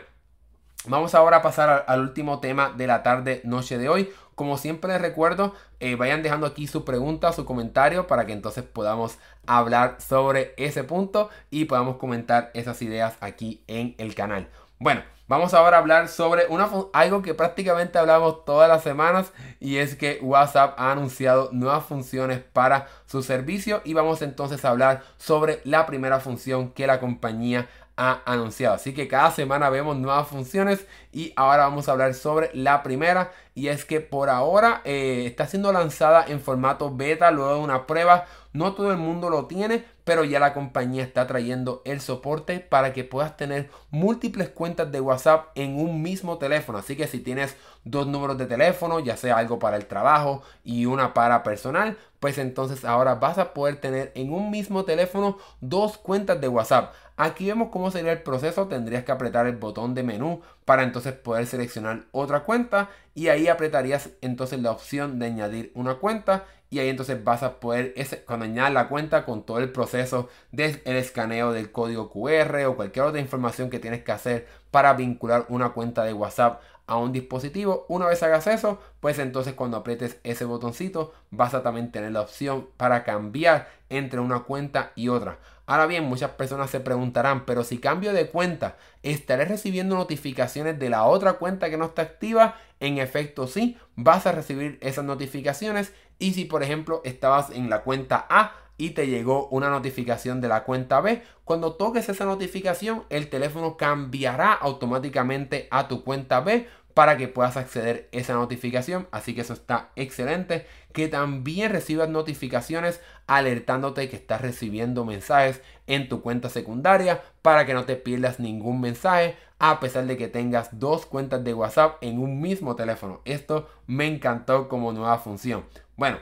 [0.87, 4.13] Vamos ahora a pasar al, último tema de la tarde noche de hoy.
[4.35, 8.63] Como siempre les recuerdo, eh, vayan dejando aquí su pregunta, su comentario para que entonces
[8.63, 14.47] podamos hablar sobre ese punto y podamos comentar esas ideas aquí en el canal.
[14.79, 19.75] Bueno, vamos ahora a hablar sobre una, algo que prácticamente hablamos todas las semanas y
[19.75, 25.03] es que WhatsApp ha anunciado nuevas funciones para su servicio y vamos entonces a hablar
[25.17, 27.67] sobre la primera función que la compañía
[27.99, 28.75] ha anunciado.
[28.75, 33.33] Así que cada semana vemos nuevas funciones y ahora vamos a hablar sobre la primera
[33.53, 37.85] y es que por ahora eh, está siendo lanzada en formato beta luego de una
[37.85, 38.25] prueba.
[38.53, 42.93] No todo el mundo lo tiene, pero ya la compañía está trayendo el soporte para
[42.93, 46.77] que puedas tener múltiples cuentas de WhatsApp en un mismo teléfono.
[46.77, 50.85] Así que si tienes dos números de teléfono, ya sea algo para el trabajo y
[50.85, 55.97] una para personal, pues entonces ahora vas a poder tener en un mismo teléfono dos
[55.97, 56.93] cuentas de WhatsApp.
[57.15, 58.67] Aquí vemos cómo sería el proceso.
[58.67, 63.47] Tendrías que apretar el botón de menú para entonces poder seleccionar otra cuenta y ahí
[63.49, 67.93] apretarías entonces la opción de añadir una cuenta y ahí entonces vas a poder
[68.25, 73.05] cuando añadas la cuenta con todo el proceso del escaneo del código QR o cualquier
[73.05, 77.85] otra información que tienes que hacer para vincular una cuenta de WhatsApp a un dispositivo.
[77.87, 82.21] Una vez hagas eso, pues entonces cuando aprietes ese botoncito vas a también tener la
[82.21, 85.39] opción para cambiar entre una cuenta y otra.
[85.65, 90.89] Ahora bien, muchas personas se preguntarán, pero si cambio de cuenta, ¿estaré recibiendo notificaciones de
[90.89, 92.55] la otra cuenta que no está activa?
[92.79, 95.93] En efecto, sí, vas a recibir esas notificaciones.
[96.17, 100.47] Y si, por ejemplo, estabas en la cuenta A y te llegó una notificación de
[100.47, 106.67] la cuenta B, cuando toques esa notificación, el teléfono cambiará automáticamente a tu cuenta B
[106.99, 109.07] para que puedas acceder a esa notificación.
[109.11, 110.67] Así que eso está excelente.
[110.91, 117.73] Que también recibas notificaciones alertándote que estás recibiendo mensajes en tu cuenta secundaria para que
[117.73, 122.19] no te pierdas ningún mensaje a pesar de que tengas dos cuentas de WhatsApp en
[122.19, 123.21] un mismo teléfono.
[123.23, 125.63] Esto me encantó como nueva función.
[125.95, 126.17] Bueno,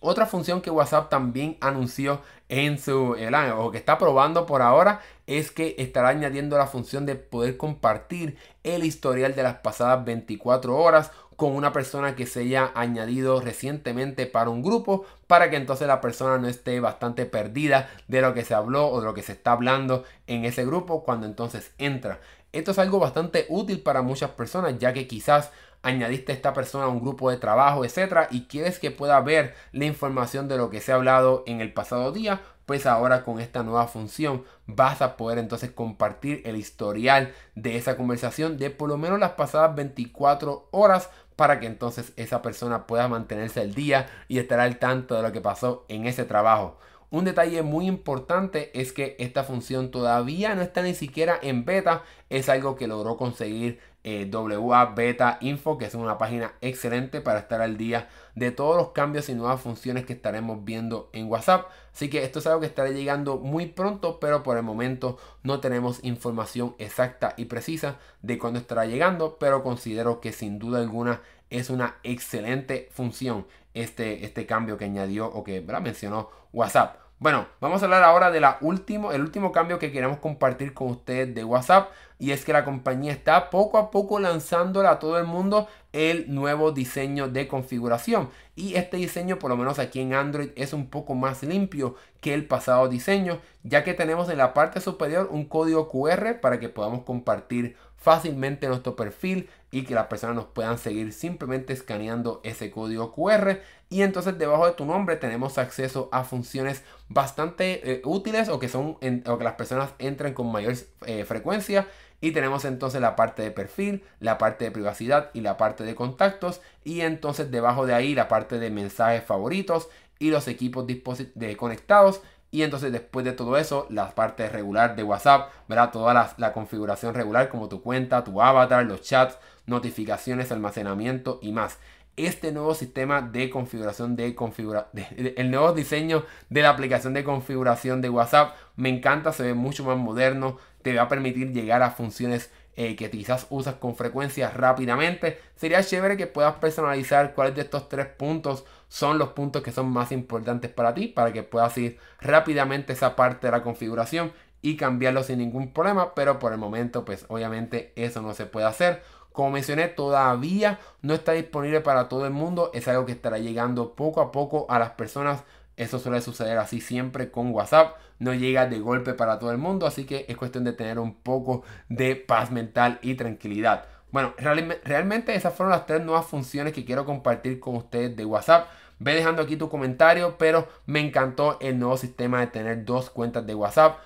[0.00, 3.16] otra función que WhatsApp también anunció en su
[3.56, 8.36] o que está probando por ahora es que estará añadiendo la función de poder compartir
[8.64, 14.26] el historial de las pasadas 24 horas con una persona que se haya añadido recientemente
[14.26, 18.44] para un grupo para que entonces la persona no esté bastante perdida de lo que
[18.44, 22.20] se habló o de lo que se está hablando en ese grupo cuando entonces entra.
[22.52, 25.50] Esto es algo bastante útil para muchas personas ya que quizás
[25.82, 29.54] añadiste a esta persona a un grupo de trabajo, etcétera, y quieres que pueda ver
[29.72, 33.40] la información de lo que se ha hablado en el pasado día, pues ahora con
[33.40, 38.88] esta nueva función vas a poder entonces compartir el historial de esa conversación de por
[38.88, 44.08] lo menos las pasadas 24 horas para que entonces esa persona pueda mantenerse al día
[44.28, 46.78] y estar al tanto de lo que pasó en ese trabajo.
[47.10, 52.04] un detalle muy importante es que esta función todavía no está ni siquiera en beta.
[52.28, 57.40] Es algo que logró conseguir eh, WA Beta Info, que es una página excelente para
[57.40, 61.66] estar al día de todos los cambios y nuevas funciones que estaremos viendo en WhatsApp.
[61.92, 65.60] Así que esto es algo que estará llegando muy pronto, pero por el momento no
[65.60, 71.20] tenemos información exacta y precisa de cuándo estará llegando, pero considero que sin duda alguna
[71.50, 77.09] es una excelente función este, este cambio que añadió o que mencionó WhatsApp.
[77.20, 81.34] Bueno, vamos a hablar ahora de la último, último cambio que queremos compartir con ustedes
[81.34, 85.26] de WhatsApp y es que la compañía está poco a poco lanzándole a todo el
[85.26, 88.30] mundo el nuevo diseño de configuración.
[88.56, 92.32] Y este diseño por lo menos aquí en Android es un poco más limpio que
[92.32, 96.70] el pasado diseño ya que tenemos en la parte superior un código QR para que
[96.70, 102.70] podamos compartir fácilmente nuestro perfil y que las personas nos puedan seguir simplemente escaneando ese
[102.70, 103.60] código QR
[103.92, 108.68] y entonces debajo de tu nombre tenemos acceso a funciones bastante eh, útiles o que
[108.68, 108.96] son
[109.26, 110.74] o que las personas entren con mayor
[111.06, 111.88] eh, frecuencia.
[112.20, 115.96] Y tenemos entonces la parte de perfil, la parte de privacidad y la parte de
[115.96, 116.60] contactos.
[116.84, 119.88] Y entonces debajo de ahí la parte de mensajes favoritos
[120.20, 125.02] y los equipos de conectados y entonces después de todo eso, la parte regular de
[125.02, 130.50] WhatsApp, verá toda la, la, configuración regular como tu cuenta, tu avatar, los chats, notificaciones,
[130.50, 131.78] almacenamiento y más.
[132.16, 134.90] Este nuevo sistema de configuración de configuración,
[135.36, 139.84] el nuevo diseño de la aplicación de configuración de WhatsApp me encanta, se ve mucho
[139.84, 144.50] más moderno, te va a permitir llegar a funciones eh, que quizás usas con frecuencia
[144.50, 145.38] rápidamente.
[145.56, 149.88] Sería chévere que puedas personalizar cuáles de estos tres puntos son los puntos que son
[149.88, 154.76] más importantes para ti, para que puedas ir rápidamente esa parte de la configuración y
[154.76, 159.02] cambiarlo sin ningún problema, pero por el momento pues obviamente eso no se puede hacer.
[159.32, 163.94] Como mencioné, todavía no está disponible para todo el mundo, es algo que estará llegando
[163.94, 165.44] poco a poco a las personas
[165.80, 167.96] eso suele suceder así siempre con WhatsApp.
[168.18, 171.14] No llega de golpe para todo el mundo, así que es cuestión de tener un
[171.14, 173.86] poco de paz mental y tranquilidad.
[174.12, 178.68] Bueno, realmente esas fueron las tres nuevas funciones que quiero compartir con ustedes de WhatsApp.
[178.98, 183.46] Ve dejando aquí tu comentario, pero me encantó el nuevo sistema de tener dos cuentas
[183.46, 183.98] de WhatsApp.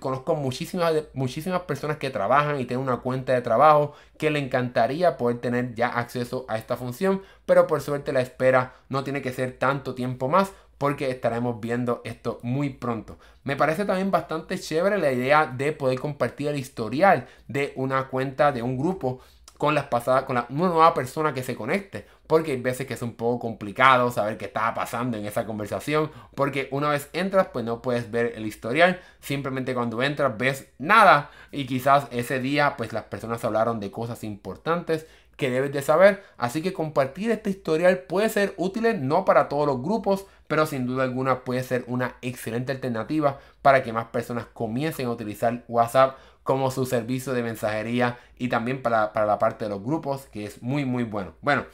[0.00, 5.18] conozco muchísimas, muchísimas personas que trabajan y tienen una cuenta de trabajo que le encantaría
[5.18, 9.32] poder tener ya acceso a esta función, pero por suerte la espera no tiene que
[9.32, 13.18] ser tanto tiempo más porque estaremos viendo esto muy pronto.
[13.44, 18.50] Me parece también bastante chévere la idea de poder compartir el historial de una cuenta
[18.50, 19.20] de un grupo
[19.58, 22.06] con las pasadas, con la, una nueva persona que se conecte.
[22.26, 26.10] Porque hay veces que es un poco complicado saber qué estaba pasando en esa conversación.
[26.34, 29.02] Porque una vez entras, pues no puedes ver el historial.
[29.20, 31.30] Simplemente cuando entras ves nada.
[31.52, 35.06] Y quizás ese día, pues las personas hablaron de cosas importantes
[35.36, 36.22] que debes de saber.
[36.38, 40.84] Así que compartir este historial puede ser útil no para todos los grupos, pero sin
[40.84, 46.18] duda alguna puede ser una excelente alternativa para que más personas comiencen a utilizar WhatsApp
[46.42, 50.44] como su servicio de mensajería y también para, para la parte de los grupos, que
[50.44, 51.34] es muy muy bueno.
[51.40, 51.66] Bueno,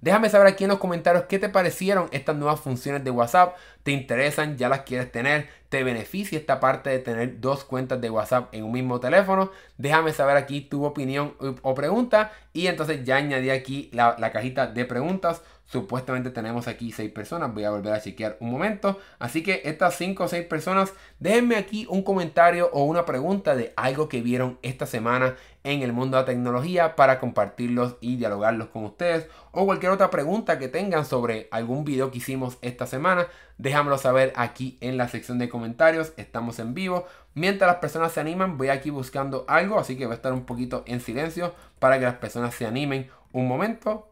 [0.00, 3.56] Déjame saber aquí en los comentarios qué te parecieron estas nuevas funciones de WhatsApp.
[3.82, 4.56] ¿Te interesan?
[4.56, 5.48] ¿Ya las quieres tener?
[5.70, 9.50] ¿Te beneficia esta parte de tener dos cuentas de WhatsApp en un mismo teléfono?
[9.76, 12.30] Déjame saber aquí tu opinión o pregunta.
[12.52, 15.42] Y entonces ya añadí aquí la, la cajita de preguntas.
[15.70, 17.52] Supuestamente tenemos aquí 6 personas.
[17.52, 18.98] Voy a volver a chequear un momento.
[19.18, 23.74] Así que estas 5 o 6 personas, déjenme aquí un comentario o una pregunta de
[23.76, 28.68] algo que vieron esta semana en el mundo de la tecnología para compartirlos y dialogarlos
[28.68, 29.28] con ustedes.
[29.52, 33.26] O cualquier otra pregunta que tengan sobre algún video que hicimos esta semana,
[33.58, 36.14] déjamelo saber aquí en la sección de comentarios.
[36.16, 37.04] Estamos en vivo.
[37.34, 39.78] Mientras las personas se animan, voy aquí buscando algo.
[39.78, 43.10] Así que voy a estar un poquito en silencio para que las personas se animen
[43.32, 44.08] un momento.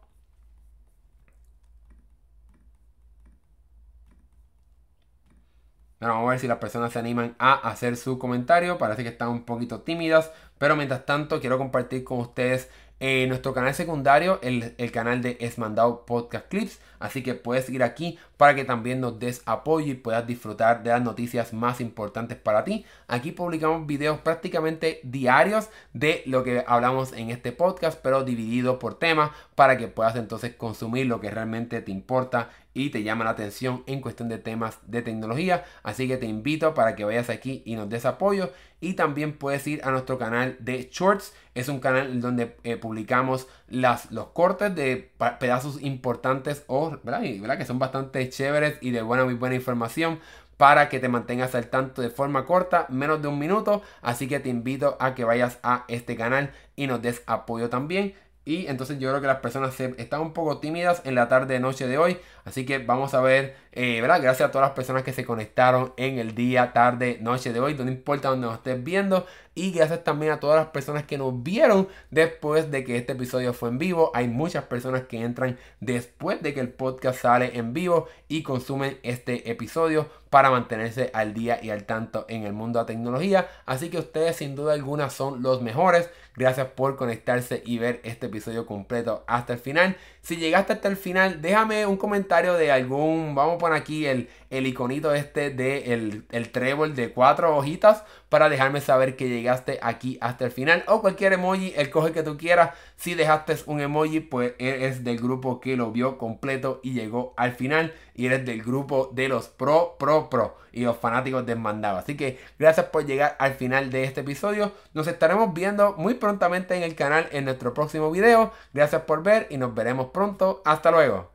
[5.99, 8.77] Vamos a ver si las personas se animan a hacer su comentario.
[8.77, 10.31] Parece que están un poquito tímidas.
[10.57, 12.69] Pero mientras tanto, quiero compartir con ustedes
[12.99, 16.79] en nuestro canal secundario, el, canal de Esmandado Podcast Clips.
[16.99, 20.91] Así que puedes ir aquí para que también nos des apoyo y puedas disfrutar de
[20.91, 22.85] las noticias más importantes para ti.
[23.07, 28.95] Aquí publicamos videos prácticamente diarios de lo que hablamos en este podcast, pero dividido por
[28.95, 33.31] tema para que puedas entonces consumir lo que realmente te importa y te llama la
[33.31, 35.65] atención en cuestión de temas de tecnología.
[35.81, 38.51] Así que te invito para que vayas aquí y nos des apoyo.
[38.79, 41.33] Y también puedes ir a nuestro canal de Shorts.
[41.55, 47.79] Es un canal donde eh, publicamos las, los cortes de pedazos importantes o, que son
[47.79, 50.19] bastante chéveres y de buena, muy buena información
[50.57, 53.81] para que te mantengas al tanto de forma corta, menos de un minuto.
[54.01, 58.15] Así que te invito a que vayas a este canal y nos des apoyo también.
[58.47, 61.85] Y entonces yo creo que las personas están un poco tímidas en la tarde noche
[61.85, 62.17] de hoy.
[62.45, 63.99] Así que vamos a ver, eh.
[64.01, 67.73] Gracias a todas las personas que se conectaron en el día, tarde, noche de hoy.
[67.73, 69.27] No importa donde nos estés viendo.
[69.57, 73.53] Y gracias también a todas las personas que nos vieron después de que este episodio
[73.53, 74.11] fue en vivo.
[74.13, 78.99] Hay muchas personas que entran después de que el podcast sale en vivo y consumen
[79.01, 83.49] este episodio para mantenerse al día y al tanto en el mundo de la tecnología.
[83.65, 86.11] Así que ustedes sin duda alguna son los mejores.
[86.35, 89.97] Gracias por conectarse y ver este episodio completo hasta el final.
[90.27, 94.27] Si llegaste hasta el final, déjame un comentario de algún, vamos a poner aquí el,
[94.49, 99.79] el iconito este de el, el trébol de cuatro hojitas para dejarme saber que llegaste
[99.81, 102.71] aquí hasta el final o cualquier emoji, el coge que tú quieras.
[102.97, 107.53] Si dejaste un emoji, pues eres del grupo que lo vio completo y llegó al
[107.53, 107.93] final.
[108.15, 111.99] Y eres del grupo de los pro, pro, pro y los fanáticos del mandado.
[111.99, 114.71] Así que gracias por llegar al final de este episodio.
[114.93, 118.51] Nos estaremos viendo muy prontamente en el canal en nuestro próximo video.
[118.73, 120.63] Gracias por ver y nos veremos pronto.
[120.65, 121.31] Hasta luego.